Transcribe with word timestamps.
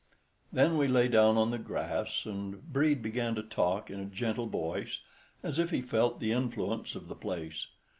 Then 0.51 0.79
we 0.79 0.87
lay 0.87 1.07
down 1.07 1.37
on 1.37 1.51
the 1.51 1.59
grass, 1.59 2.25
and 2.25 2.73
Brede 2.73 3.03
began 3.03 3.35
to 3.35 3.43
talk, 3.43 3.91
in 3.91 3.99
a 3.99 4.05
gentle 4.05 4.47
voice, 4.47 5.01
as 5.43 5.59
if 5.59 5.69
he 5.69 5.83
felt 5.83 6.19
the 6.19 6.31
influence 6.31 6.95
of 6.95 7.07
the 7.07 7.13
place. 7.13 7.67